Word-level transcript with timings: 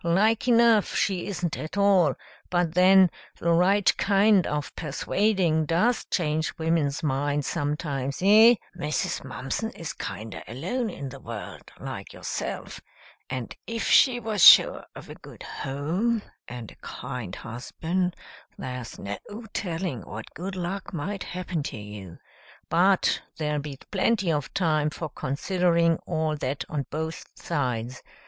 Like 0.03 0.47
enough, 0.47 0.95
she 0.95 1.27
isn't 1.27 1.55
at 1.55 1.77
all, 1.77 2.15
but 2.49 2.73
then, 2.73 3.11
the 3.37 3.51
right 3.51 3.95
kind 3.97 4.47
of 4.47 4.75
persuading 4.75 5.67
does 5.67 6.05
change 6.05 6.57
women's 6.57 7.03
minds 7.03 7.45
sometimes, 7.45 8.19
eh? 8.23 8.55
Mrs. 8.75 9.23
Mumpson 9.23 9.69
is 9.75 9.93
kinder 9.93 10.41
alone 10.47 10.89
in 10.89 11.09
the 11.09 11.19
world, 11.19 11.71
like 11.79 12.13
yourself, 12.13 12.81
and 13.29 13.55
if 13.67 13.83
she 13.87 14.19
was 14.19 14.43
sure 14.43 14.85
of 14.95 15.07
a 15.07 15.13
good 15.13 15.43
home 15.43 16.23
and 16.47 16.71
a 16.71 16.75
kind 16.77 17.35
husband 17.35 18.15
there's 18.57 18.97
no 18.97 19.19
telling 19.53 20.01
what 20.01 20.33
good 20.33 20.55
luck 20.55 20.95
might 20.95 21.21
happen 21.21 21.61
to 21.61 21.77
you. 21.77 22.17
But 22.69 23.21
there'll 23.37 23.61
be 23.61 23.77
plenty 23.91 24.31
of 24.31 24.51
time 24.55 24.89
for 24.89 25.09
considering 25.09 25.99
all 26.07 26.35
that 26.37 26.63
on 26.69 26.87
both 26.89 27.23
sides. 27.35 28.01